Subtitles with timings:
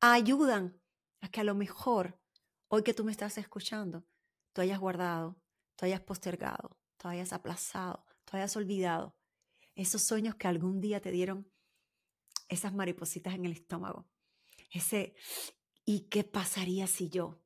[0.00, 0.80] ayudan
[1.20, 2.20] a que a lo mejor,
[2.68, 4.04] hoy que tú me estás escuchando,
[4.52, 5.40] tú hayas guardado,
[5.76, 9.16] tú hayas postergado, tú hayas aplazado, tú hayas olvidado
[9.74, 11.50] esos sueños que algún día te dieron
[12.48, 14.08] esas maripositas en el estómago.
[14.70, 15.14] Ese,
[15.84, 17.40] ¿y qué pasaría si yo?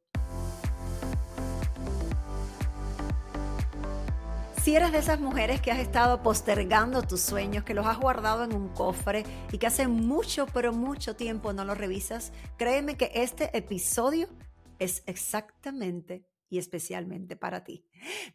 [4.63, 8.45] Si eres de esas mujeres que has estado postergando tus sueños, que los has guardado
[8.45, 13.11] en un cofre y que hace mucho, pero mucho tiempo no los revisas, créeme que
[13.13, 14.29] este episodio
[14.79, 17.85] es exactamente y especialmente para ti.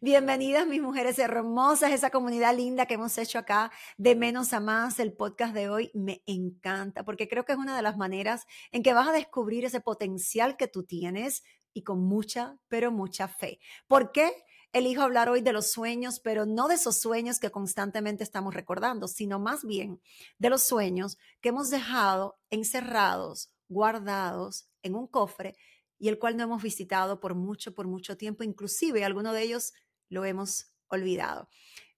[0.02, 5.00] Bienvenidas mis mujeres hermosas, esa comunidad linda que hemos hecho acá de menos a más.
[5.00, 8.82] El podcast de hoy me encanta porque creo que es una de las maneras en
[8.82, 13.60] que vas a descubrir ese potencial que tú tienes y con mucha, pero mucha fe.
[13.86, 14.30] ¿Por qué?
[14.78, 19.08] Elijo hablar hoy de los sueños, pero no de esos sueños que constantemente estamos recordando,
[19.08, 20.00] sino más bien
[20.38, 25.56] de los sueños que hemos dejado encerrados, guardados en un cofre
[25.98, 29.72] y el cual no hemos visitado por mucho, por mucho tiempo, inclusive alguno de ellos
[30.08, 31.48] lo hemos olvidado.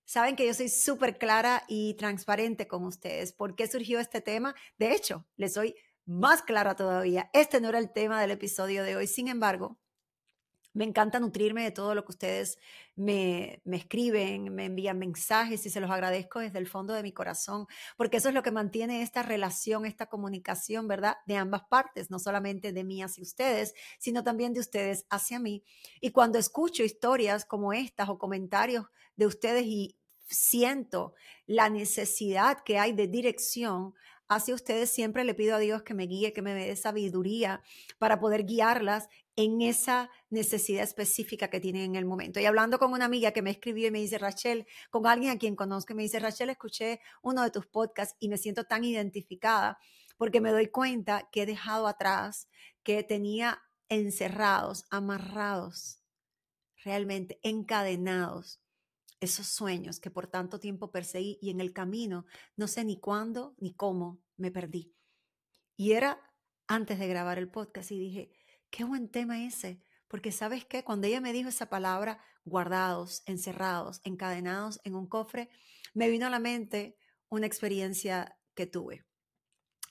[0.04, 3.32] Saben que yo soy súper clara y transparente con ustedes.
[3.32, 4.56] ¿Por qué surgió este tema?
[4.76, 7.30] De hecho, les soy más clara todavía.
[7.32, 9.06] Este no era el tema del episodio de hoy.
[9.06, 9.78] Sin embargo,
[10.72, 12.58] me encanta nutrirme de todo lo que ustedes
[12.96, 17.12] me, me, escriben, me envían mensajes y se los agradezco desde el fondo de mi
[17.12, 21.16] corazón, porque eso es lo que mantiene esta relación, esta comunicación, ¿verdad?
[21.26, 25.64] De ambas partes, no solamente de mí hacia ustedes, sino también de ustedes hacia mí.
[26.00, 29.96] Y cuando escucho historias como estas o comentarios de ustedes y
[30.28, 31.14] siento
[31.46, 33.94] la necesidad que hay de dirección,
[34.30, 37.62] hacia ustedes siempre le pido a Dios que me guíe, que me dé sabiduría
[37.98, 39.08] para poder guiarlas
[39.42, 42.40] en esa necesidad específica que tienen en el momento.
[42.40, 45.38] Y hablando con una amiga que me escribió y me dice, Rachel, con alguien a
[45.38, 49.78] quien conozco, me dice, Rachel, escuché uno de tus podcasts y me siento tan identificada
[50.18, 52.48] porque me doy cuenta que he dejado atrás,
[52.82, 56.02] que tenía encerrados, amarrados,
[56.84, 58.60] realmente encadenados
[59.20, 62.26] esos sueños que por tanto tiempo perseguí y en el camino
[62.56, 64.94] no sé ni cuándo ni cómo me perdí.
[65.76, 66.20] Y era
[66.66, 68.32] antes de grabar el podcast y dije,
[68.70, 74.00] Qué buen tema ese, porque sabes qué, cuando ella me dijo esa palabra, guardados, encerrados,
[74.04, 75.50] encadenados en un cofre,
[75.92, 76.96] me vino a la mente
[77.28, 79.04] una experiencia que tuve.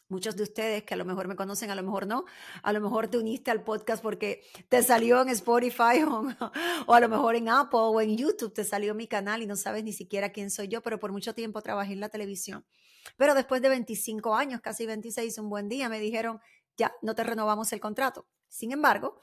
[0.07, 2.25] Muchos de ustedes que a lo mejor me conocen, a lo mejor no,
[2.63, 6.01] a lo mejor te uniste al podcast porque te salió en Spotify
[6.87, 9.55] o, a lo mejor en Apple o en YouTube te salió mi canal y no
[9.55, 12.65] sabes ni siquiera quién soy yo, pero por mucho tiempo trabajé en la televisión.
[13.17, 16.39] Pero después de 25 años, casi 26, un buen día, me dijeron,
[16.75, 18.25] ya, no te renovamos el contrato.
[18.49, 19.19] Sin embargo,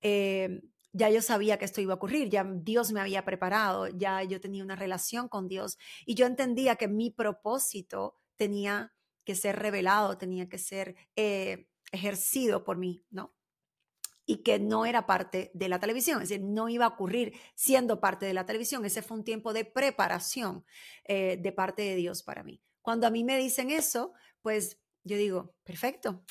[0.00, 4.22] eh, ya yo sabía que esto iba a ocurrir, ya Dios me había preparado, ya
[4.24, 8.92] yo tenía una relación con Dios y yo entendía que mi propósito tenía
[9.24, 13.34] que ser revelado, tenía que ser eh, ejercido por mí, ¿no?
[14.26, 18.00] Y que no era parte de la televisión, es decir, no iba a ocurrir siendo
[18.00, 18.84] parte de la televisión.
[18.84, 20.64] Ese fue un tiempo de preparación
[21.04, 22.62] eh, de parte de Dios para mí.
[22.80, 26.24] Cuando a mí me dicen eso, pues yo digo, perfecto,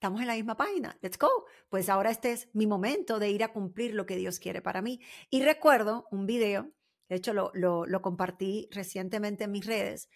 [0.00, 1.28] estamos en la misma página, let's go.
[1.68, 4.80] Pues ahora este es mi momento de ir a cumplir lo que Dios quiere para
[4.80, 4.98] mí.
[5.28, 6.70] Y recuerdo un video,
[7.10, 10.08] de hecho lo, lo, compartí recientemente en mis redes,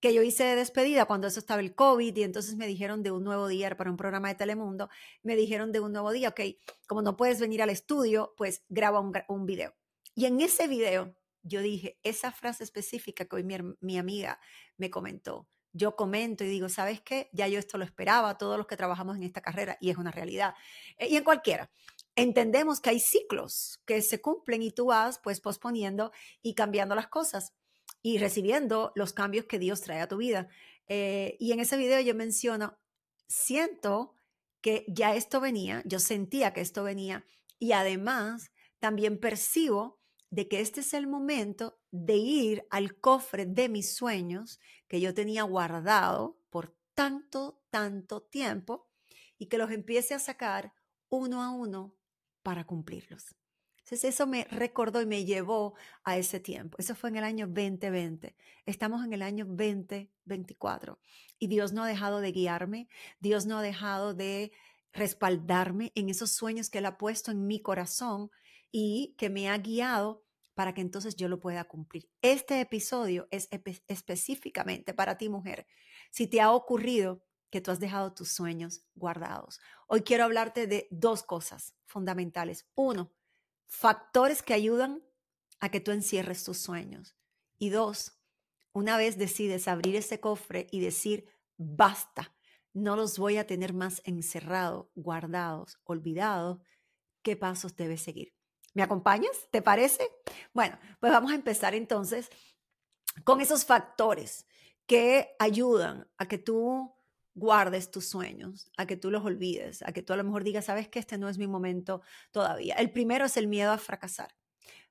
[0.00, 3.12] que yo hice de despedida cuando eso estaba el COVID y entonces me dijeron de
[3.12, 4.88] un nuevo día para un programa de Telemundo,
[5.22, 6.40] me dijeron de un nuevo día, ok,
[6.88, 9.72] como no puedes venir al estudio, pues graba un, un video.
[10.16, 14.40] Y en ese video yo dije esa frase específica que hoy mi, mi amiga
[14.78, 17.28] me comentó yo comento y digo, ¿sabes qué?
[17.32, 20.10] Ya yo esto lo esperaba, todos los que trabajamos en esta carrera, y es una
[20.10, 20.54] realidad.
[20.98, 21.70] Eh, y en cualquiera.
[22.16, 26.10] Entendemos que hay ciclos que se cumplen y tú vas pues posponiendo
[26.42, 27.54] y cambiando las cosas
[28.02, 30.48] y recibiendo los cambios que Dios trae a tu vida.
[30.88, 32.76] Eh, y en ese video yo menciono,
[33.28, 34.14] siento
[34.60, 37.24] que ya esto venía, yo sentía que esto venía
[37.58, 38.50] y además
[38.80, 39.98] también percibo
[40.30, 45.14] de que este es el momento de ir al cofre de mis sueños que yo
[45.14, 48.88] tenía guardado por tanto, tanto tiempo
[49.38, 50.72] y que los empiece a sacar
[51.08, 51.94] uno a uno
[52.42, 53.36] para cumplirlos.
[53.78, 55.74] Entonces eso me recordó y me llevó
[56.04, 56.76] a ese tiempo.
[56.78, 58.36] Eso fue en el año 2020.
[58.66, 60.98] Estamos en el año 2024
[61.38, 62.88] y Dios no ha dejado de guiarme,
[63.20, 64.52] Dios no ha dejado de
[64.92, 68.30] respaldarme en esos sueños que Él ha puesto en mi corazón
[68.70, 70.22] y que me ha guiado
[70.58, 72.10] para que entonces yo lo pueda cumplir.
[72.20, 73.48] Este episodio es
[73.86, 75.68] específicamente para ti, mujer.
[76.10, 79.60] Si te ha ocurrido que tú has dejado tus sueños guardados.
[79.86, 82.66] Hoy quiero hablarte de dos cosas fundamentales.
[82.74, 83.12] Uno,
[83.68, 85.00] factores que ayudan
[85.60, 87.14] a que tú encierres tus sueños.
[87.56, 88.18] Y dos,
[88.72, 91.26] una vez decides abrir ese cofre y decir,
[91.56, 92.34] basta,
[92.72, 96.58] no los voy a tener más encerrados, guardados, olvidados,
[97.22, 98.37] ¿qué pasos debes seguir?
[98.74, 99.48] ¿Me acompañas?
[99.50, 100.08] ¿Te parece?
[100.52, 102.28] Bueno, pues vamos a empezar entonces
[103.24, 104.46] con esos factores
[104.86, 106.94] que ayudan a que tú
[107.34, 110.64] guardes tus sueños, a que tú los olvides, a que tú a lo mejor digas,
[110.64, 112.74] sabes que este no es mi momento todavía.
[112.74, 114.34] El primero es el miedo a fracasar.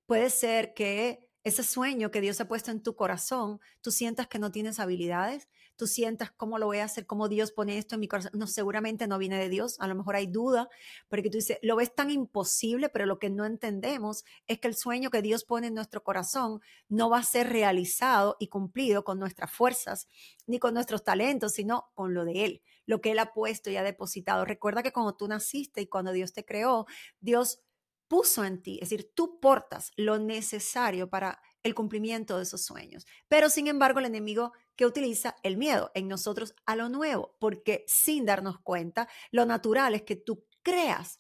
[0.06, 4.40] Puede ser que ese sueño que Dios ha puesto en tu corazón, tú sientas que
[4.40, 5.48] no tienes habilidades,
[5.78, 8.32] tú sientas cómo lo voy a hacer, cómo Dios pone esto en mi corazón.
[8.34, 10.70] No, seguramente no viene de Dios, a lo mejor hay duda,
[11.08, 14.76] porque tú dices, lo ves tan imposible, pero lo que no entendemos es que el
[14.76, 19.20] sueño que Dios pone en nuestro corazón no va a ser realizado y cumplido con
[19.20, 20.08] nuestras fuerzas
[20.48, 23.78] ni con nuestros talentos, sino con lo de Él, lo que Él ha puesto y
[23.78, 24.46] ha depositado.
[24.46, 26.88] Recuerda que cuando tú naciste y cuando Dios te creó,
[27.20, 27.62] Dios
[28.08, 33.06] puso en ti, es decir, tú portas lo necesario para el cumplimiento de esos sueños.
[33.28, 37.84] Pero sin embargo, el enemigo que utiliza el miedo en nosotros a lo nuevo, porque
[37.88, 41.20] sin darnos cuenta, lo natural es que tú creas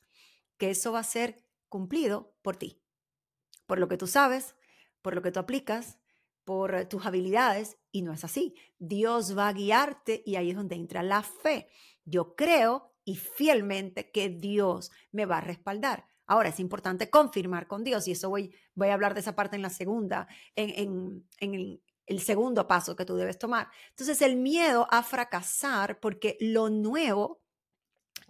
[0.57, 2.81] que eso va a ser cumplido por ti,
[3.65, 4.55] por lo que tú sabes,
[5.01, 5.99] por lo que tú aplicas,
[6.43, 8.55] por tus habilidades, y no es así.
[8.77, 11.67] Dios va a guiarte y ahí es donde entra la fe.
[12.05, 16.07] Yo creo y fielmente que Dios me va a respaldar.
[16.27, 19.55] Ahora es importante confirmar con Dios y eso voy, voy a hablar de esa parte
[19.55, 23.69] en la segunda, en, el, el segundo paso que tú debes tomar.
[23.89, 27.41] Entonces el miedo a fracasar porque lo nuevo,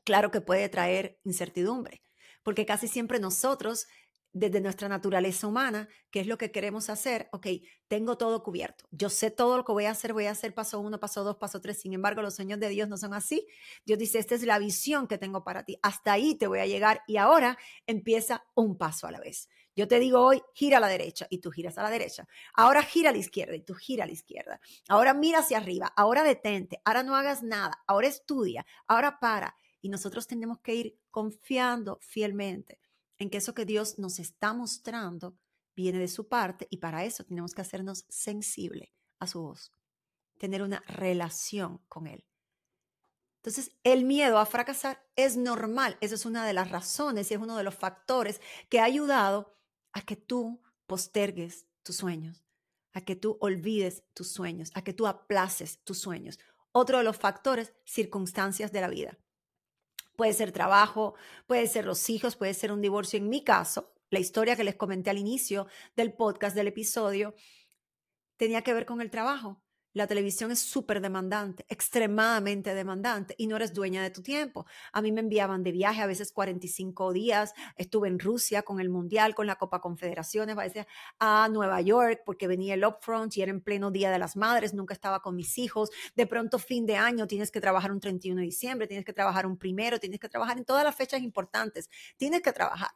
[0.04, 2.04] claro que puede traer incertidumbre,
[2.44, 3.88] porque casi siempre nosotros
[4.38, 7.48] desde nuestra naturaleza humana, qué es lo que queremos hacer, ok,
[7.88, 10.80] tengo todo cubierto, yo sé todo lo que voy a hacer, voy a hacer paso
[10.80, 13.48] uno, paso dos, paso tres, sin embargo los sueños de Dios no son así,
[13.86, 16.68] Dios dice, esta es la visión que tengo para ti, hasta ahí te voy a
[16.68, 17.58] llegar y ahora
[17.88, 19.50] empieza un paso a la vez.
[19.76, 22.28] Yo te digo hoy, gira a la derecha y tú giras a la derecha.
[22.56, 24.60] Ahora gira a la izquierda y tú gira a la izquierda.
[24.90, 29.56] Ahora mira hacia arriba, ahora detente, ahora no hagas nada, ahora estudia, ahora para.
[29.80, 32.80] Y nosotros tenemos que ir confiando fielmente
[33.18, 35.38] en que eso que Dios nos está mostrando
[35.76, 39.72] viene de su parte y para eso tenemos que hacernos sensible a su voz,
[40.38, 42.26] tener una relación con Él.
[43.38, 47.40] Entonces, el miedo a fracasar es normal, esa es una de las razones y es
[47.40, 49.56] uno de los factores que ha ayudado
[49.94, 52.44] a que tú postergues tus sueños,
[52.94, 56.40] a que tú olvides tus sueños, a que tú aplaces tus sueños.
[56.72, 59.18] Otro de los factores, circunstancias de la vida.
[60.18, 61.14] Puede ser trabajo,
[61.46, 63.18] puede ser los hijos, puede ser un divorcio.
[63.18, 67.36] En mi caso, la historia que les comenté al inicio del podcast, del episodio,
[68.36, 69.62] tenía que ver con el trabajo.
[69.98, 74.68] La televisión es súper demandante, extremadamente demandante y no eres dueña de tu tiempo.
[74.92, 77.56] A mí me enviaban de viaje a veces 45 días.
[77.78, 80.56] Estuve en Rusia con el Mundial, con la Copa Confederaciones,
[81.18, 84.76] a Nueva York porque venía el Upfront y era en pleno Día de las Madres,
[84.76, 85.90] nunca estaba con mis hijos.
[86.16, 89.48] De pronto, fin de año, tienes que trabajar un 31 de diciembre, tienes que trabajar
[89.48, 91.90] un primero, tienes que trabajar en todas las fechas importantes.
[92.18, 92.92] Tienes que trabajar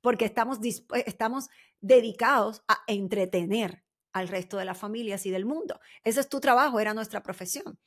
[0.00, 0.58] porque estamos,
[1.04, 1.48] estamos
[1.80, 3.83] dedicados a entretener
[4.14, 5.78] al resto de las familias y del mundo.
[6.02, 7.78] Ese es tu trabajo, era nuestra profesión.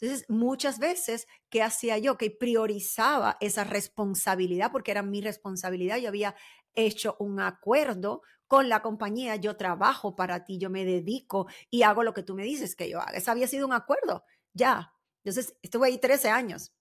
[0.00, 2.18] Entonces, muchas veces, ¿qué hacía yo?
[2.18, 5.96] Que priorizaba esa responsabilidad porque era mi responsabilidad.
[5.96, 6.36] Yo había
[6.74, 12.02] hecho un acuerdo con la compañía, yo trabajo para ti, yo me dedico y hago
[12.02, 13.18] lo que tú me dices que yo haga.
[13.18, 14.92] Ese había sido un acuerdo, ya.
[15.24, 16.72] Entonces, estuve ahí 13 años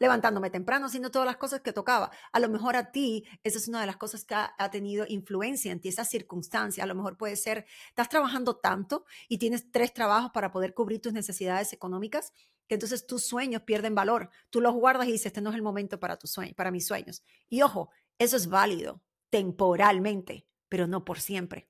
[0.00, 2.10] levantándome temprano, haciendo todas las cosas que tocaba.
[2.32, 5.70] A lo mejor a ti, esa es una de las cosas que ha, tenido influencia
[5.70, 6.82] en ti, esa circunstancia.
[6.82, 11.00] A lo mejor puede ser, estás trabajando tanto y tienes tres trabajos para poder cubrir
[11.00, 12.32] tus necesidades económicas,
[12.66, 14.30] que entonces tus sueños pierden valor.
[14.48, 16.86] Tú los guardas y dices, este no es el momento para, tus sueños, para mis
[16.86, 17.22] sueños.
[17.48, 21.68] Y ojo, eso es válido temporalmente, pero no por siempre.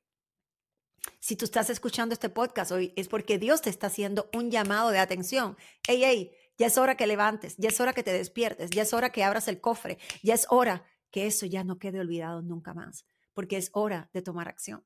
[1.19, 4.90] Si tú estás escuchando este podcast hoy es porque Dios te está haciendo un llamado
[4.90, 5.57] de atención.
[5.87, 8.93] Hey, hey, ya es hora que levantes, ya es hora que te despiertes, ya es
[8.93, 12.75] hora que abras el cofre, ya es hora que eso ya no quede olvidado nunca
[12.75, 14.85] más, porque es hora de tomar acción.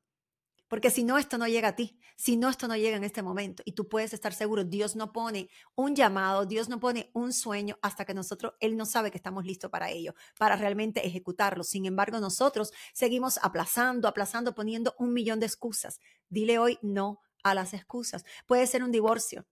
[0.69, 3.21] Porque si no, esto no llega a ti, si no, esto no llega en este
[3.21, 7.33] momento y tú puedes estar seguro, Dios no pone un llamado, Dios no pone un
[7.33, 11.65] sueño hasta que nosotros, Él no sabe que estamos listos para ello, para realmente ejecutarlo.
[11.65, 15.99] Sin embargo, nosotros seguimos aplazando, aplazando, poniendo un millón de excusas.
[16.29, 18.23] Dile hoy no a las excusas.
[18.47, 19.45] Puede ser un divorcio,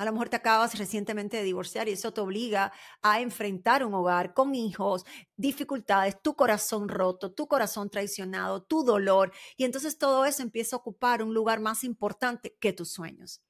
[0.00, 3.92] a lo mejor te acabas recientemente de divorciar y eso te obliga a enfrentar un
[3.92, 5.04] hogar con hijos,
[5.36, 9.30] dificultades, tu corazón roto, tu corazón traicionado, tu dolor.
[9.58, 13.42] Y entonces todo eso empieza a ocupar un lugar más importante que tus sueños.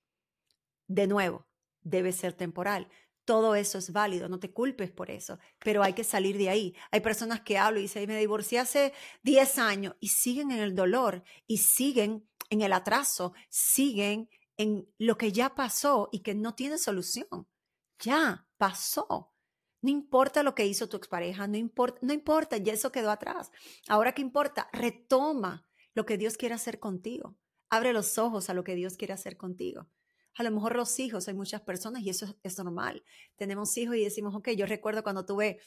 [0.89, 1.47] De nuevo,
[1.83, 2.89] debe ser temporal.
[3.25, 6.75] Todo eso es válido, no te culpes por eso, pero hay que salir de ahí.
[6.91, 8.93] Hay personas que hablo y dicen, me divorcié hace
[9.23, 14.29] 10 años y siguen en el dolor y siguen en el atraso, siguen
[14.61, 17.49] en lo que ya pasó y que no tiene solución.
[17.99, 19.33] Ya, pasó.
[19.81, 23.51] No importa lo que hizo tu expareja, no importa, no importa, ya eso quedó atrás.
[23.89, 27.39] Ahora qué importa, retoma lo que Dios quiere hacer contigo.
[27.71, 29.89] Abre los ojos a lo que Dios quiere hacer contigo.
[30.37, 33.03] A lo mejor los hijos, hay muchas personas y eso es, normal.
[33.37, 35.59] Tenemos hijos y decimos, ok, yo recuerdo cuando tuve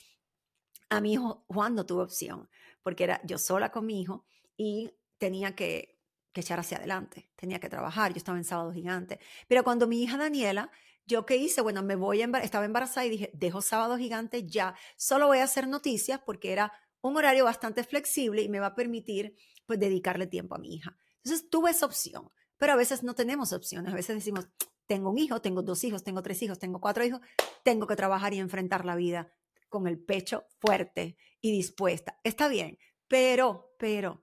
[0.89, 2.47] a mi hijo Juan, no tuve opción,
[2.83, 4.23] porque era yo sola con mi hijo
[4.55, 5.99] y tenía que,
[6.33, 9.19] que echar hacia adelante, tenía que trabajar, yo estaba en sábado gigante.
[9.47, 10.71] Pero cuando mi hija Daniela
[11.05, 11.61] ¿Yo qué hice?
[11.61, 15.67] Bueno, me voy, estaba embarazada y dije, dejo sábado gigante ya, solo voy a hacer
[15.67, 16.71] noticias porque era
[17.01, 19.35] un horario bastante flexible y me va a permitir
[19.65, 20.95] pues dedicarle tiempo a mi hija.
[21.17, 24.47] Entonces tuve esa opción, pero a veces no tenemos opciones, a veces decimos,
[24.87, 27.19] tengo un hijo, tengo dos hijos, tengo tres hijos, tengo cuatro hijos,
[27.63, 29.33] tengo que trabajar y enfrentar la vida
[29.67, 32.19] con el pecho fuerte y dispuesta.
[32.23, 32.77] Está bien,
[33.09, 34.22] pero, pero,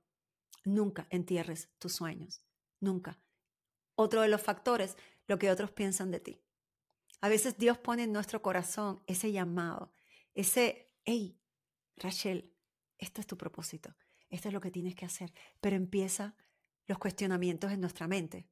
[0.65, 2.43] nunca entierres tus sueños,
[2.81, 3.21] nunca.
[3.95, 6.43] Otro de los factores, lo que otros piensan de ti.
[7.21, 9.93] A veces Dios pone en nuestro corazón ese llamado,
[10.35, 11.39] ese, hey,
[11.97, 12.55] Rachel,
[12.99, 13.95] esto es tu propósito,
[14.31, 16.35] esto es lo que tienes que hacer, pero empieza
[16.87, 18.49] los cuestionamientos en nuestra mente.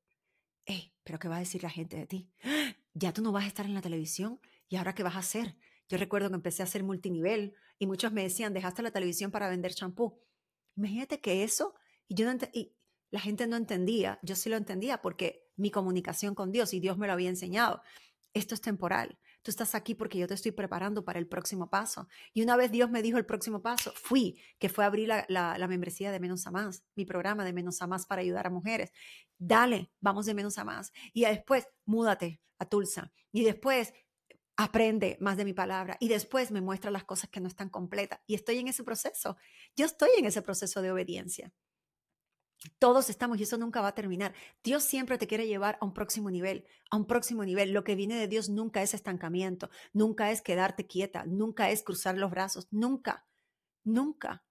[0.64, 2.30] Hey, pero ¿qué va a decir la gente de ti?
[2.92, 5.56] Ya tú no vas a estar en la televisión y ahora qué vas a hacer?
[5.88, 9.48] Yo recuerdo que empecé a hacer multinivel y muchos me decían, dejaste la televisión para
[9.48, 10.20] vender champú.
[10.76, 11.74] Imagínate que eso,
[12.08, 12.26] y, yo
[13.10, 16.98] la gente no entendía, yo sí lo entendía porque mi comunicación con Dios y Dios
[16.98, 17.82] me lo había enseñado
[18.34, 19.18] esto es temporal.
[19.42, 22.08] Tú estás aquí porque yo te estoy preparando para el próximo paso.
[22.34, 25.68] Y una vez Dios me dijo el próximo paso, fui, que fue abrir la, la,
[25.68, 28.92] membresía de Menos a Más, mi programa de Menos a Más para ayudar a mujeres.
[29.38, 30.92] Dale, vamos de menos a más.
[31.12, 33.12] Y después, múdate a Tulsa.
[33.30, 33.94] Y después,
[34.56, 35.96] aprende más de mi palabra.
[36.00, 38.20] Y después me muestra las cosas que no están completas.
[38.26, 39.36] Y estoy en ese proceso.
[39.76, 41.52] Yo estoy en ese proceso de obediencia.
[42.78, 44.34] Todos estamos y eso nunca va a terminar.
[44.64, 47.72] Dios siempre te quiere llevar a un próximo nivel, a un próximo nivel.
[47.72, 52.18] Lo que viene de Dios nunca es estancamiento, nunca es quedarte quieta, nunca es cruzar
[52.18, 53.26] los brazos, nunca,
[53.84, 54.44] nunca.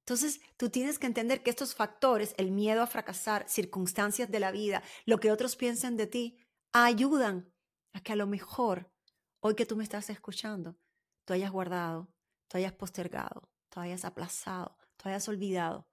[0.00, 4.50] Entonces, tú tienes que entender que estos factores, el miedo a fracasar, circunstancias de la
[4.50, 6.36] vida, lo que otros piensan de ti,
[6.72, 7.52] ayudan
[7.92, 8.90] a que a lo mejor,
[9.38, 10.76] hoy que tú me estás escuchando,
[11.24, 12.12] tú hayas guardado,
[12.48, 15.89] tú hayas postergado, tú hayas aplazado, tú hayas olvidado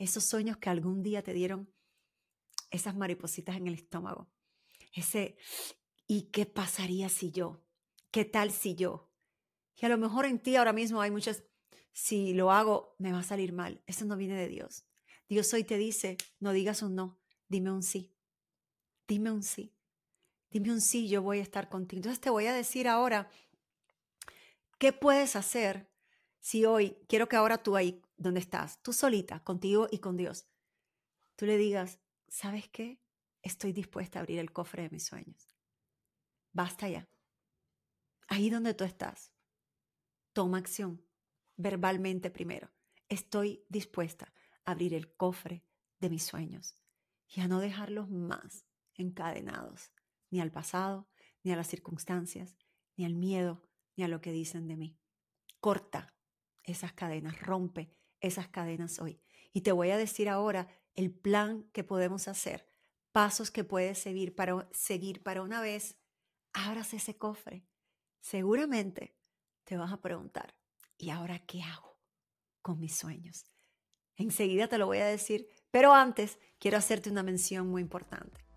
[0.00, 1.70] esos sueños que algún día te dieron
[2.70, 4.30] esas maripositas en el estómago.
[4.92, 5.36] Ese,
[6.06, 7.62] ¿y qué pasaría si yo?
[8.10, 9.12] ¿Qué tal si yo?
[9.76, 11.44] Y a lo mejor en ti ahora mismo hay muchas,
[11.92, 13.82] si lo hago, me va a salir mal.
[13.86, 14.86] Eso no viene de Dios.
[15.28, 18.14] Dios hoy te dice, no digas un no, dime un sí.
[19.06, 19.76] Dime un sí.
[20.50, 21.98] Dime un sí, yo voy a estar contigo.
[21.98, 23.30] Entonces te voy a decir ahora,
[24.78, 25.90] ¿qué puedes hacer
[26.38, 30.46] si hoy, quiero que ahora tú ahí donde estás, tú solita, contigo y con Dios,
[31.36, 33.00] tú le digas, ¿sabes qué?
[33.40, 35.56] Estoy dispuesta a abrir el cofre de mis sueños.
[36.52, 37.08] Basta ya.
[38.28, 39.32] Ahí donde tú estás,
[40.34, 41.02] toma acción,
[41.56, 42.70] verbalmente primero.
[43.08, 44.34] Estoy dispuesta
[44.66, 45.64] a abrir el cofre
[45.98, 46.76] de mis sueños
[47.26, 49.92] y a no dejarlos más encadenados,
[50.28, 51.08] ni al pasado,
[51.42, 52.58] ni a las circunstancias,
[52.96, 54.98] ni al miedo, ni a lo que dicen de mí.
[55.58, 56.14] Corta
[56.62, 59.20] esas cadenas, rompe esas cadenas hoy.
[59.52, 62.66] Y te voy a decir ahora el plan que podemos hacer,
[63.12, 65.96] pasos que puedes seguir para, seguir para una vez
[66.52, 67.66] abras ese cofre.
[68.20, 69.16] Seguramente
[69.64, 70.54] te vas a preguntar,
[70.98, 71.98] ¿y ahora qué hago
[72.62, 73.46] con mis sueños?
[74.16, 78.49] Enseguida te lo voy a decir, pero antes quiero hacerte una mención muy importante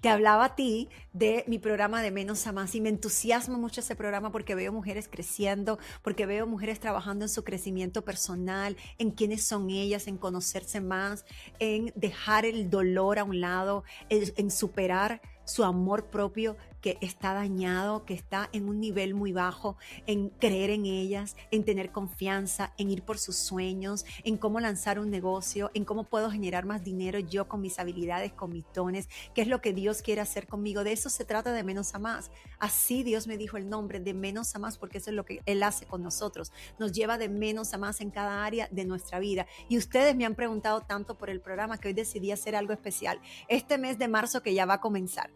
[0.00, 3.80] te hablaba a ti de mi programa de Menos a Más y me entusiasma mucho
[3.80, 9.10] ese programa porque veo mujeres creciendo, porque veo mujeres trabajando en su crecimiento personal, en
[9.10, 11.24] quiénes son ellas, en conocerse más,
[11.58, 18.04] en dejar el dolor a un lado, en, superar su amor propio que está dañado,
[18.04, 22.90] que está en un nivel muy bajo, en creer en ellas, en tener confianza, en
[22.90, 27.18] ir por sus sueños, en cómo lanzar un negocio, en cómo puedo generar más dinero
[27.18, 30.84] yo con mis habilidades, con mis dones, qué es lo que Dios quiere hacer conmigo.
[30.84, 32.30] De eso se trata de menos a más.
[32.58, 35.40] Así Dios me dijo el nombre de menos a más porque eso es lo que
[35.46, 36.52] Él hace con nosotros.
[36.78, 39.46] Nos lleva de menos a más en cada área de nuestra vida.
[39.68, 43.20] Y ustedes me han preguntado tanto por el programa que hoy decidí hacer algo especial.
[43.48, 45.30] Este mes de marzo que ya va a comenzar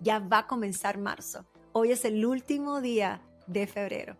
[0.00, 1.44] ya va a comenzar marzo.
[1.72, 4.16] Hoy es el último día de febrero.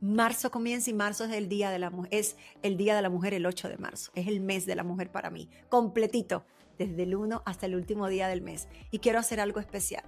[0.00, 3.10] Marzo comienza y marzo es el día de la mujer, es el día de la
[3.10, 4.10] mujer el 8 de marzo.
[4.14, 6.44] Es el mes de la mujer para mí, completito,
[6.78, 8.68] desde el 1 hasta el último día del mes.
[8.90, 10.04] Y quiero hacer algo especial.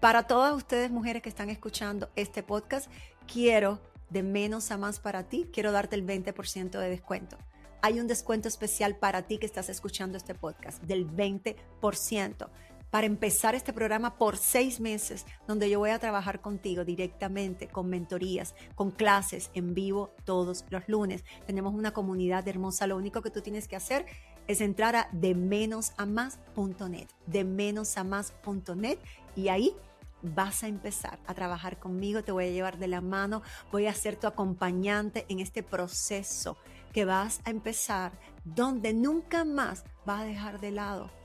[0.00, 2.90] Para todas ustedes mujeres que están escuchando este podcast,
[3.26, 7.38] quiero de menos a más para ti, quiero darte el 20% de descuento.
[7.80, 12.48] Hay un descuento especial para ti que estás escuchando este podcast del 20%
[12.94, 17.88] para empezar este programa por seis meses, donde yo voy a trabajar contigo directamente, con
[17.88, 21.24] mentorías, con clases en vivo todos los lunes.
[21.44, 22.86] Tenemos una comunidad hermosa.
[22.86, 24.06] Lo único que tú tienes que hacer
[24.46, 29.00] es entrar a de menos a más.net, de menos a más.net
[29.34, 29.74] y ahí
[30.22, 33.92] vas a empezar a trabajar conmigo, te voy a llevar de la mano, voy a
[33.92, 36.56] ser tu acompañante en este proceso
[36.92, 38.12] que vas a empezar
[38.44, 41.23] donde nunca más vas a dejar de lado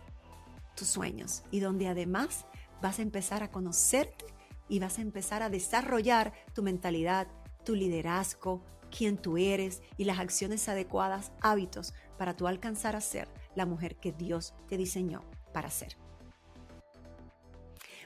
[0.79, 2.45] tus sueños y donde además
[2.81, 4.25] vas a empezar a conocerte
[4.69, 7.27] y vas a empezar a desarrollar tu mentalidad,
[7.65, 13.27] tu liderazgo, quién tú eres y las acciones adecuadas, hábitos para tú alcanzar a ser
[13.55, 15.97] la mujer que Dios te diseñó para ser.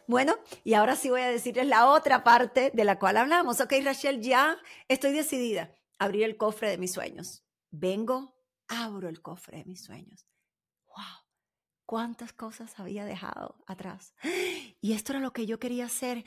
[0.07, 3.61] Bueno, y ahora sí voy a decirles la otra parte de la cual hablamos.
[3.61, 4.57] Ok, Rachel, ya
[4.89, 7.45] estoy decidida a abrir el cofre de mis sueños.
[7.71, 8.35] Vengo,
[8.67, 10.25] abro el cofre de mis sueños.
[10.87, 11.22] ¡Wow!
[11.93, 14.15] Cuántas cosas había dejado atrás.
[14.81, 16.23] Y esto era lo que yo quería hacer.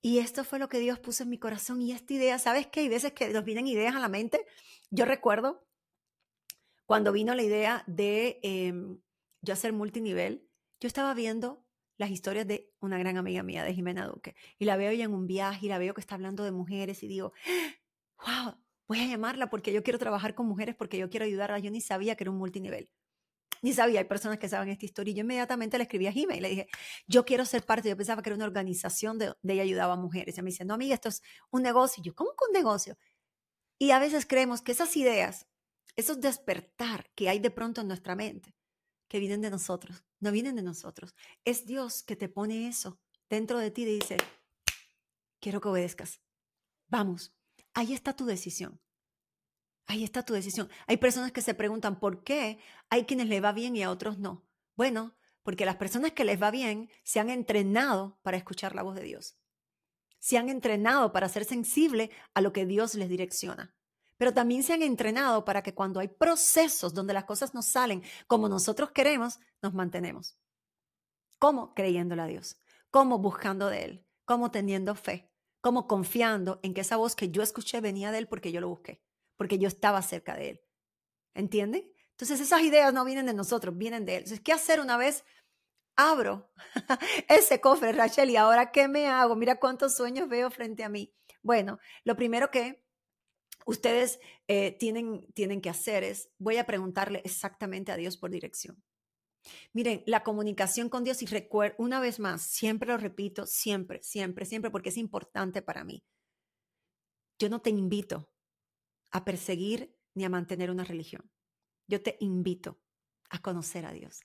[0.00, 1.82] Y esto fue lo que Dios puso en mi corazón.
[1.82, 2.80] Y esta idea, ¿sabes qué?
[2.80, 4.46] Hay veces que nos vienen ideas a la mente.
[4.88, 5.68] Yo recuerdo
[6.86, 8.98] cuando vino la idea de em,
[9.42, 10.48] yo hacer multinivel,
[10.80, 11.66] yo estaba viendo
[11.98, 14.34] las historias de una gran amiga mía, de Jimena Duque.
[14.58, 17.02] Y la veo ella en un viaje y la veo que está hablando de mujeres
[17.02, 17.34] y digo,
[18.24, 18.54] wow,
[18.88, 21.58] voy a llamarla porque yo quiero trabajar con mujeres, porque yo quiero ayudarla.
[21.58, 22.90] Yo ni sabía que era un multinivel
[23.62, 25.12] ni sabía, hay personas que saben esta historia.
[25.12, 26.66] Y yo inmediatamente le escribí a Jimmy y le dije,
[27.06, 27.88] yo quiero ser parte.
[27.88, 30.38] Yo pensaba que era una organización de, de ella ayudaba a mujeres.
[30.38, 32.00] Y me dice, no, amiga, esto es un negocio.
[32.00, 32.96] Y yo, ¿cómo que un negocio?
[33.78, 35.46] Y a veces creemos que esas ideas,
[35.96, 38.54] esos despertar que hay de pronto en nuestra mente,
[39.08, 41.14] que vienen de nosotros, no vienen de nosotros.
[41.44, 44.16] Es Dios que te pone eso dentro de ti y dice,
[45.40, 46.20] quiero que obedezcas.
[46.88, 47.34] Vamos,
[47.74, 48.80] ahí está tu decisión.
[49.90, 50.68] Ahí está tu decisión.
[50.86, 54.20] Hay personas que se preguntan por qué hay quienes les va bien y a otros
[54.20, 54.46] no.
[54.76, 58.94] Bueno, porque las personas que les va bien se han entrenado para escuchar la voz
[58.94, 59.36] de Dios.
[60.20, 63.74] Se han entrenado para ser sensible a lo que Dios les direcciona.
[64.16, 68.04] Pero también se han entrenado para que cuando hay procesos donde las cosas no salen
[68.28, 70.38] como nosotros queremos, nos mantenemos.
[71.40, 71.74] ¿Cómo?
[71.74, 72.60] Creyéndole a Dios.
[72.92, 73.18] ¿Cómo?
[73.18, 74.06] Buscando de Él.
[74.24, 74.52] ¿Cómo?
[74.52, 75.32] Teniendo fe.
[75.60, 75.88] ¿Cómo?
[75.88, 79.02] Confiando en que esa voz que yo escuché venía de Él porque yo lo busqué
[79.40, 80.60] porque yo estaba cerca de Él.
[81.32, 81.90] ¿Entienden?
[82.10, 84.18] Entonces esas ideas no vienen de nosotros, vienen de Él.
[84.24, 85.24] Entonces, ¿qué hacer una vez?
[85.96, 86.52] Abro
[87.26, 89.36] ese cofre, Rachel, y ahora ¿qué me hago?
[89.36, 91.14] Mira cuántos sueños veo frente a mí.
[91.40, 92.84] Bueno, lo primero que
[93.64, 98.84] ustedes eh, tienen, tienen que hacer es, voy a preguntarle exactamente a Dios por dirección.
[99.72, 104.44] Miren, la comunicación con Dios, y recuerdo, una vez más, siempre lo repito, siempre, siempre,
[104.44, 106.04] siempre, porque es importante para mí.
[107.38, 108.29] Yo no te invito
[109.10, 111.30] a perseguir ni a mantener una religión.
[111.86, 112.80] Yo te invito
[113.30, 114.20] a conocer a Dios,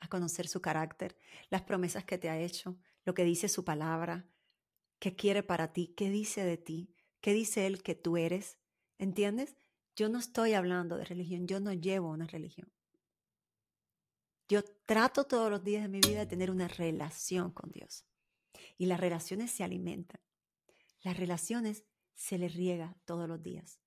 [0.00, 1.16] a conocer su carácter,
[1.50, 4.28] las promesas que te ha hecho, lo que dice su palabra,
[4.98, 8.58] qué quiere para ti, qué dice de ti, qué dice Él que tú eres.
[8.98, 9.56] ¿Entiendes?
[9.96, 12.70] Yo no estoy hablando de religión, yo no llevo una religión.
[14.48, 18.04] Yo trato todos los días de mi vida de tener una relación con Dios.
[18.76, 20.20] Y las relaciones se alimentan.
[21.02, 23.79] Las relaciones se les riega todos los días.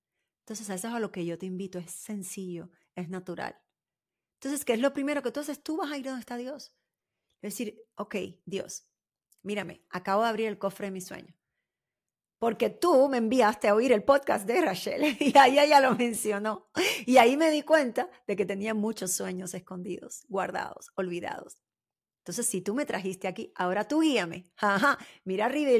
[0.44, 1.78] Entonces, eso es a lo que yo te invito.
[1.78, 3.58] Es sencillo, es natural.
[4.34, 5.62] Entonces, ¿qué es lo primero que tú haces?
[5.62, 6.76] Tú vas a ir donde está Dios.
[7.40, 8.90] Es decir, ok, Dios,
[9.42, 11.34] mírame, acabo de abrir el cofre de mi sueño.
[12.38, 16.70] Porque tú me enviaste a oír el podcast de Rachel y ahí ella lo mencionó.
[17.06, 21.62] Y ahí me di cuenta de que tenía muchos sueños escondidos, guardados, olvidados.
[22.18, 24.50] Entonces, si tú me trajiste aquí, ahora tú guíame.
[24.58, 25.70] Ajá, mira arriba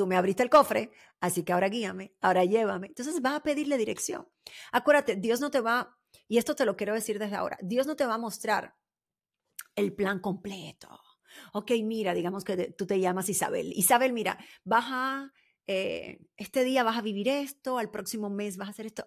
[0.00, 2.86] tú me abriste el cofre, así que ahora guíame, ahora llévame.
[2.86, 4.26] Entonces vas a pedirle dirección.
[4.72, 5.94] Acuérdate, Dios no te va,
[6.26, 8.74] y esto te lo quiero decir desde ahora, Dios no te va a mostrar
[9.76, 10.88] el plan completo.
[11.52, 13.74] Ok, mira, digamos que tú te llamas Isabel.
[13.74, 15.32] Isabel, mira, vas a,
[15.66, 19.06] eh, este día vas a vivir esto, al próximo mes vas a hacer esto.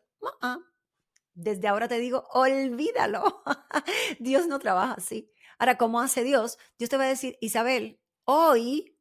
[1.33, 3.43] Desde ahora te digo, olvídalo.
[4.19, 5.31] Dios no trabaja así.
[5.57, 6.59] Ahora, ¿cómo hace Dios?
[6.77, 8.95] Dios te va a decir, Isabel, hoy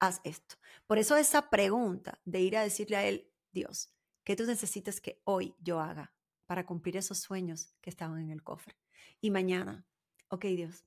[0.00, 0.56] haz esto.
[0.86, 5.20] Por eso esa pregunta de ir a decirle a Él, Dios, ¿qué tú necesitas que
[5.24, 6.14] hoy yo haga
[6.46, 8.76] para cumplir esos sueños que estaban en el cofre?
[9.20, 9.84] Y mañana,
[10.28, 10.84] ok Dios,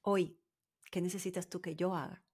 [0.00, 0.40] hoy,
[0.92, 2.24] ¿qué necesitas tú que yo haga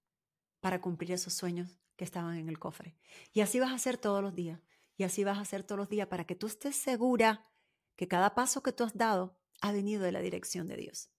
[0.59, 2.95] para cumplir esos sueños que estaban en el cofre?
[3.33, 4.61] Y así vas a hacer todos los días.
[4.95, 7.49] Y así vas a hacer todos los días para que tú estés segura
[7.95, 11.09] que cada paso que tú has dado ha venido de la dirección de Dios.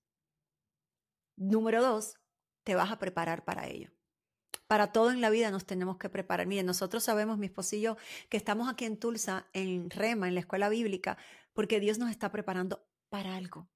[1.37, 2.17] Número dos,
[2.63, 3.91] te vas a preparar para ello
[4.71, 6.47] para todo en la vida nos tenemos que preparar.
[6.47, 7.97] Miren, nosotros sabemos, mi esposo y yo,
[8.29, 11.19] que estamos aquí en Tulsa, en Rema, en la escuela bíblica,
[11.53, 13.69] porque Dios nos está preparando para algo.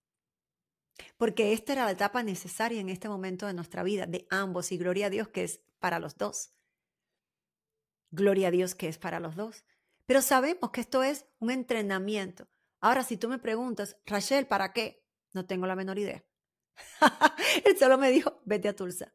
[1.16, 4.78] Porque esta era la etapa necesaria en este momento de nuestra vida, de ambos, y
[4.78, 6.52] gloria a Dios que es para los dos.
[8.12, 9.64] Gloria a Dios que es para los dos.
[10.06, 12.48] Pero sabemos que esto es un entrenamiento.
[12.80, 15.04] Ahora, si tú me preguntas, Rachel, ¿para qué?
[15.32, 16.24] No tengo la menor idea.
[17.64, 19.12] él solo me dijo, vete a Tulsa.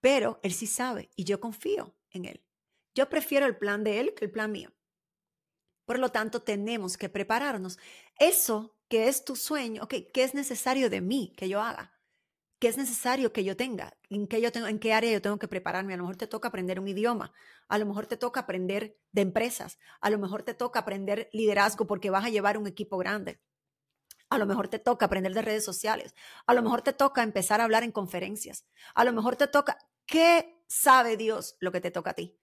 [0.00, 2.44] Pero él sí sabe y yo confío en él.
[2.94, 4.72] Yo prefiero el plan de él que el plan mío.
[5.84, 7.78] Por lo tanto, tenemos que prepararnos.
[8.18, 12.00] Eso que es tu sueño, ¿qué es necesario de mí que yo haga?
[12.60, 13.96] ¿Qué es necesario que yo tenga?
[14.10, 15.94] ¿En qué, yo tengo, ¿En qué área yo tengo que prepararme?
[15.94, 17.32] A lo mejor te toca aprender un idioma,
[17.68, 21.86] a lo mejor te toca aprender de empresas, a lo mejor te toca aprender liderazgo
[21.86, 23.40] porque vas a llevar un equipo grande.
[24.30, 26.14] A lo mejor te toca aprender de redes sociales.
[26.46, 28.64] A lo mejor te toca empezar a hablar en conferencias.
[28.94, 32.38] A lo mejor te toca, ¿qué sabe Dios lo que te toca a ti?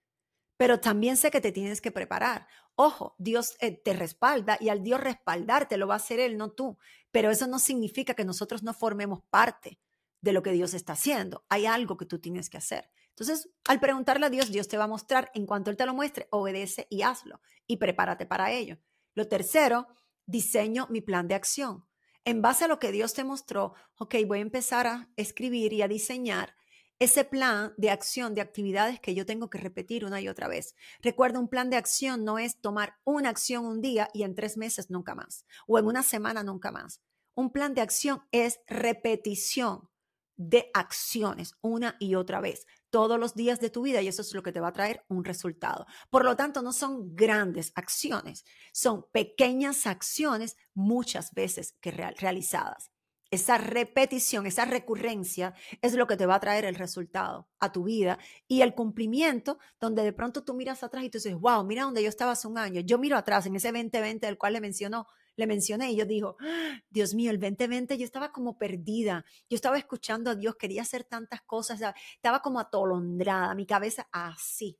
[0.58, 2.46] Pero también sé que te tienes que preparar.
[2.74, 6.50] Ojo, Dios eh, te respalda y al Dios respaldarte lo va a hacer Él, no
[6.50, 6.78] tú.
[7.10, 9.80] Pero eso no significa que nosotros no formemos parte
[10.20, 11.44] de lo que Dios está haciendo.
[11.48, 12.90] Hay algo que tú tienes que hacer.
[13.10, 15.30] Entonces, al preguntarle a Dios, Dios te va a mostrar.
[15.34, 17.40] En cuanto Él te lo muestre, obedece y hazlo.
[17.66, 18.78] Y prepárate para ello.
[19.14, 19.88] Lo tercero
[20.28, 21.84] diseño mi plan de acción.
[22.24, 25.82] En base a lo que Dios te mostró, ok, voy a empezar a escribir y
[25.82, 26.54] a diseñar
[26.98, 30.74] ese plan de acción, de actividades que yo tengo que repetir una y otra vez.
[31.00, 34.56] Recuerda, un plan de acción no es tomar una acción un día y en tres
[34.56, 37.00] meses nunca más, o en una semana nunca más.
[37.34, 39.88] Un plan de acción es repetición
[40.36, 44.34] de acciones una y otra vez todos los días de tu vida y eso es
[44.34, 45.86] lo que te va a traer un resultado.
[46.10, 52.90] Por lo tanto, no son grandes acciones, son pequeñas acciones muchas veces que realizadas.
[53.30, 57.84] Esa repetición, esa recurrencia es lo que te va a traer el resultado a tu
[57.84, 61.82] vida y el cumplimiento donde de pronto tú miras atrás y tú dices, wow, mira
[61.82, 62.80] donde yo estaba hace un año.
[62.80, 65.06] Yo miro atrás en ese 2020 del cual le mencionó,
[65.38, 66.82] le mencioné y yo digo, ¡Ah!
[66.90, 71.04] Dios mío, el 2020 yo estaba como perdida, yo estaba escuchando a Dios, quería hacer
[71.04, 71.80] tantas cosas,
[72.14, 74.78] estaba como atolondrada, mi cabeza así.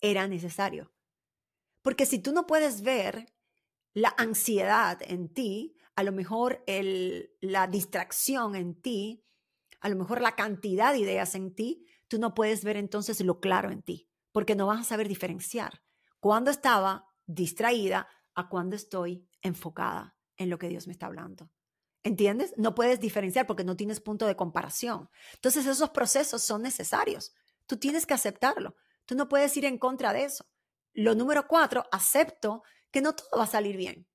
[0.00, 0.92] Era necesario.
[1.82, 3.32] Porque si tú no puedes ver
[3.92, 9.24] la ansiedad en ti, a lo mejor el, la distracción en ti,
[9.80, 13.40] a lo mejor la cantidad de ideas en ti, tú no puedes ver entonces lo
[13.40, 15.82] claro en ti, porque no vas a saber diferenciar
[16.18, 21.50] cuando estaba distraída a cuando estoy enfocada en lo que Dios me está hablando.
[22.02, 22.54] ¿Entiendes?
[22.56, 25.08] No puedes diferenciar porque no tienes punto de comparación.
[25.34, 27.32] Entonces esos procesos son necesarios.
[27.66, 28.74] Tú tienes que aceptarlo.
[29.06, 30.46] Tú no puedes ir en contra de eso.
[30.94, 34.08] Lo número cuatro, acepto que no todo va a salir bien.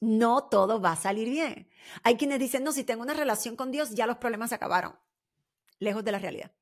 [0.00, 1.68] No todo va a salir bien.
[2.02, 4.98] Hay quienes dicen, no, si tengo una relación con Dios, ya los problemas se acabaron.
[5.78, 6.52] Lejos de la realidad.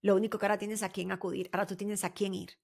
[0.00, 2.58] Lo único que ahora tienes a quién acudir, ahora tú tienes a quién ir.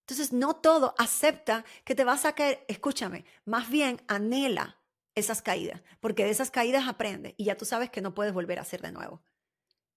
[0.00, 2.64] Entonces, no todo acepta que te vas a caer.
[2.68, 4.80] Escúchame, más bien anhela
[5.14, 8.58] esas caídas, porque de esas caídas aprende y ya tú sabes que no puedes volver
[8.58, 9.22] a hacer de nuevo.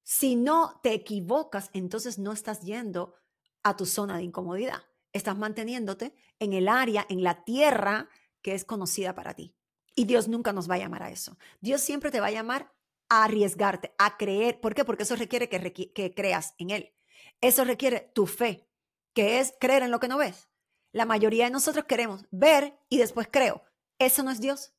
[0.04, 3.16] Si no te equivocas, entonces no estás yendo
[3.64, 4.84] a tu zona de incomodidad.
[5.14, 8.10] Estás manteniéndote en el área, en la tierra
[8.42, 9.56] que es conocida para ti.
[9.96, 11.38] Y Dios nunca nos va a llamar a eso.
[11.62, 12.74] Dios siempre te va a llamar
[13.10, 14.60] a arriesgarte, a creer.
[14.60, 14.84] ¿Por qué?
[14.84, 16.94] Porque eso requiere que, que creas en Él.
[17.40, 18.68] Eso requiere tu fe
[19.14, 20.50] que es creer en lo que no ves.
[20.92, 23.64] La mayoría de nosotros queremos ver y después creo.
[24.00, 24.74] Eso no es Dios.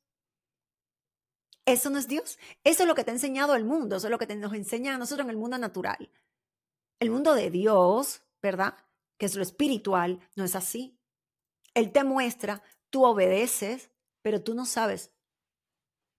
[1.65, 2.37] Eso no es Dios.
[2.63, 3.97] Eso es lo que te ha enseñado el mundo.
[3.97, 6.09] Eso es lo que nos enseña a nosotros en el mundo natural.
[6.99, 8.75] El mundo de Dios, ¿verdad?
[9.17, 10.97] Que es lo espiritual, no es así.
[11.73, 15.11] Él te muestra, tú obedeces, pero tú no sabes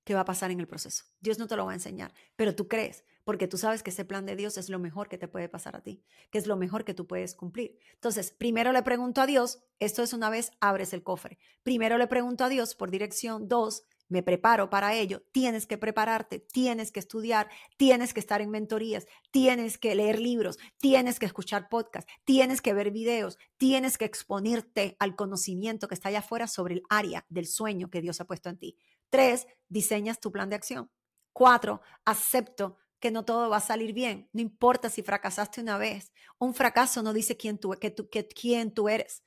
[0.04, 1.04] qué va a pasar en el proceso.
[1.20, 4.04] Dios no te lo va a enseñar, pero tú crees porque tú sabes que ese
[4.04, 6.56] plan de Dios es lo mejor que te puede pasar a ti, que es lo
[6.56, 7.76] mejor que tú puedes cumplir.
[7.94, 11.36] Entonces, primero le pregunto a Dios, esto es una vez abres el cofre.
[11.64, 16.38] Primero le pregunto a Dios por dirección, dos, me preparo para ello, tienes que prepararte,
[16.38, 21.68] tienes que estudiar, tienes que estar en mentorías, tienes que leer libros, tienes que escuchar
[21.68, 26.74] podcasts, tienes que ver videos, tienes que exponerte al conocimiento que está allá afuera sobre
[26.74, 28.78] el área del sueño que Dios ha puesto en ti.
[29.10, 30.92] Tres, diseñas tu plan de acción.
[31.32, 34.28] Cuatro, acepto que no todo va a salir bien.
[34.32, 36.12] No importa si fracasaste una vez.
[36.40, 39.22] Un fracaso no dice quién tú, que tú, que, quién tú eres.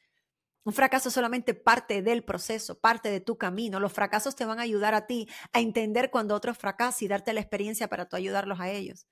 [0.66, 3.80] Un fracaso es solamente parte del proceso, parte de tu camino.
[3.80, 7.32] Los fracasos te van a ayudar a ti a entender cuando otros fracasan y darte
[7.32, 9.08] la experiencia para tú ayudarlos a ellos.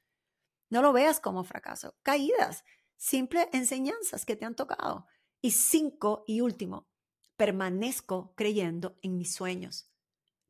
[0.69, 1.95] No lo veas como fracaso.
[2.03, 2.65] Caídas,
[2.97, 5.07] simples enseñanzas que te han tocado.
[5.41, 6.89] Y cinco y último,
[7.37, 9.89] permanezco creyendo en mis sueños.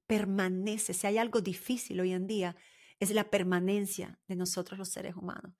[0.08, 0.96] Permanece.
[0.96, 2.56] Si hay algo difícil hoy en día,
[3.00, 5.54] es la permanencia de nosotros los seres humanos.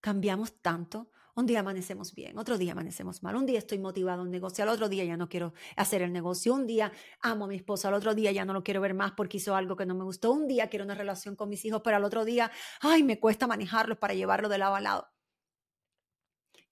[0.00, 1.10] Cambiamos tanto.
[1.36, 3.34] Un día amanecemos bien, otro día amanecemos mal.
[3.34, 6.12] Un día estoy motivado en un negocio, al otro día ya no quiero hacer el
[6.12, 6.54] negocio.
[6.54, 9.12] Un día amo a mi esposo, al otro día ya no lo quiero ver más
[9.12, 10.30] porque hizo algo que no me gustó.
[10.30, 13.48] Un día quiero una relación con mis hijos, pero al otro día, ay, me cuesta
[13.48, 15.08] manejarlos para llevarlo de lado a lado.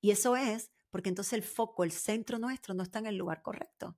[0.01, 3.43] Y eso es porque entonces el foco, el centro nuestro no está en el lugar
[3.43, 3.97] correcto.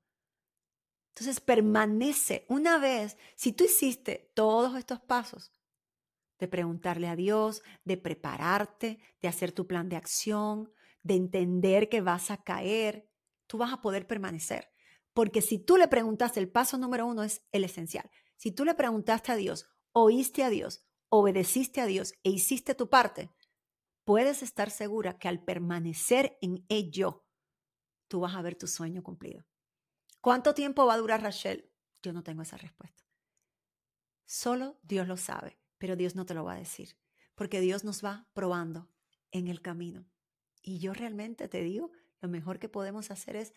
[1.15, 5.53] Entonces permanece una vez, si tú hiciste todos estos pasos,
[6.39, 12.01] de preguntarle a Dios, de prepararte, de hacer tu plan de acción, de entender que
[12.01, 13.09] vas a caer,
[13.47, 14.71] tú vas a poder permanecer.
[15.13, 18.11] Porque si tú le preguntaste, el paso número uno es el esencial.
[18.37, 22.91] Si tú le preguntaste a Dios, oíste a Dios, obedeciste a Dios e hiciste tu
[22.91, 23.31] parte,
[24.05, 27.25] puedes estar segura que al permanecer en ello,
[28.09, 29.47] tú vas a ver tu sueño cumplido.
[30.21, 31.71] ¿Cuánto tiempo va a durar Rachel?
[32.03, 33.05] Yo no tengo esa respuesta.
[34.27, 36.97] Solo Dios lo sabe pero Dios no te lo va a decir,
[37.35, 38.89] porque Dios nos va probando
[39.31, 40.07] en el camino.
[40.63, 43.53] Y yo realmente te digo, lo mejor que podemos hacer es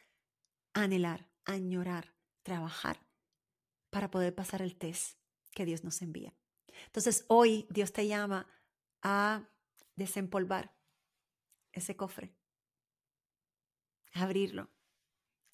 [0.74, 3.06] anhelar, añorar, trabajar
[3.90, 5.18] para poder pasar el test
[5.52, 6.36] que Dios nos envía.
[6.86, 8.48] Entonces hoy Dios te llama
[9.02, 9.50] a
[9.96, 10.76] desempolvar
[11.72, 12.36] ese cofre,
[14.14, 14.70] a abrirlo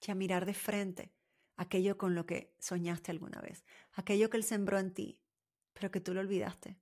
[0.05, 1.13] y a mirar de frente
[1.55, 5.21] aquello con lo que soñaste alguna vez, aquello que Él sembró en ti,
[5.73, 6.77] pero que tú lo olvidaste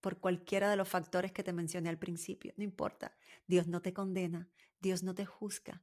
[0.00, 2.52] por cualquiera de los factores que te mencioné al principio.
[2.58, 5.82] No importa, Dios no te condena, Dios no te juzga,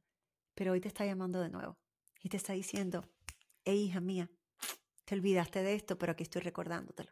[0.54, 1.76] pero hoy te está llamando de nuevo
[2.22, 3.10] y te está diciendo,
[3.64, 4.30] hey hija mía,
[5.04, 7.10] te olvidaste de esto, pero aquí estoy recordándotelo.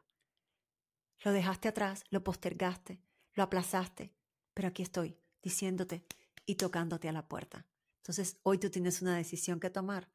[1.25, 3.03] Lo dejaste atrás, lo postergaste,
[3.35, 4.15] lo aplazaste,
[4.55, 6.07] pero aquí estoy diciéndote
[6.47, 7.67] y tocándote a la puerta.
[7.97, 10.13] Entonces hoy tú tienes una decisión que tomar.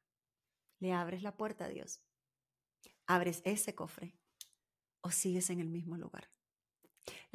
[0.80, 2.02] Le abres la puerta a Dios.
[3.06, 4.18] Abres ese cofre
[5.06, 6.28] o sigues en el mismo lugar.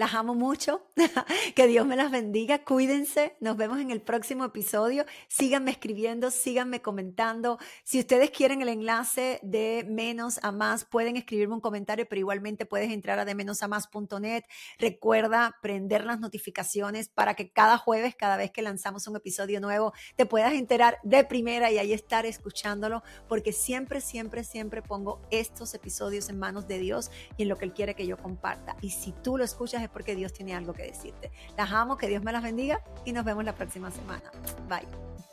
[0.00, 0.86] Las amo mucho.
[1.54, 2.64] que Dios me las bendiga.
[2.64, 3.36] Cuídense.
[3.38, 5.04] Nos vemos en el próximo episodio.
[5.28, 7.58] Síganme escribiendo, síganme comentando.
[7.84, 12.64] Si ustedes quieren el enlace de menos a más, pueden escribirme un comentario, pero igualmente
[12.64, 14.44] puedes entrar a de menos a más.net.
[14.78, 19.92] Recuerda prender las notificaciones para que cada jueves, cada vez que lanzamos un episodio nuevo,
[20.16, 25.74] te puedas enterar de primera y ahí estar escuchándolo, porque siempre, siempre, siempre pongo estos
[25.74, 28.78] episodios en manos de Dios y en lo que Él quiere que yo comparta.
[28.80, 31.30] Y si tú lo escuchas porque Dios tiene algo que decirte.
[31.56, 34.30] Las amo, que Dios me las bendiga y nos vemos la próxima semana.
[34.68, 35.29] Bye.